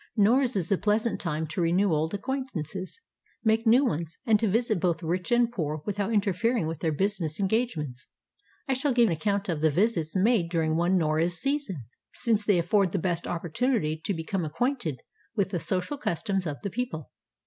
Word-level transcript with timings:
Noruz 0.17 0.55
is 0.55 0.71
a 0.71 0.79
pleasant 0.79 1.21
time 1.21 1.45
to 1.45 1.61
renew 1.61 1.93
old 1.93 2.11
acquaintances, 2.15 2.99
make 3.43 3.67
new 3.67 3.85
ones, 3.85 4.17
and 4.25 4.39
to 4.39 4.47
visit 4.47 4.79
both 4.79 5.03
rich 5.03 5.31
and 5.31 5.51
poor 5.51 5.83
without 5.85 6.11
interfering 6.11 6.65
with 6.65 6.79
their 6.79 6.91
business 6.91 7.39
engagements. 7.39 8.07
I 8.67 8.73
shall 8.73 8.93
give 8.93 9.11
an 9.11 9.13
account 9.13 9.47
of 9.47 9.61
the 9.61 9.69
visits 9.69 10.15
made 10.15 10.49
during 10.49 10.75
one 10.75 10.97
Noruz 10.97 11.37
season, 11.37 11.83
434 11.83 11.83
NEW 11.83 11.83
YEAR'S 11.83 12.01
CALLS 12.09 12.27
AND 12.27 12.33
GIFTS 12.33 12.41
since 12.41 12.45
they 12.47 12.57
afford 12.57 12.91
the 12.91 12.97
best 12.97 13.27
opportunity 13.27 13.97
to 14.03 14.13
become 14.15 14.43
ac 14.43 14.53
quainted 14.57 14.97
with 15.35 15.49
the 15.51 15.59
social 15.59 15.97
customs 15.99 16.47
of 16.47 16.57
the 16.63 16.71
people. 16.71 17.11